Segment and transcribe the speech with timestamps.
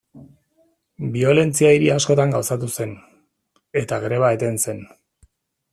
[1.17, 2.95] Biolentzia hiri askotan gauzatu zen,
[3.83, 4.83] eta greba eten zen.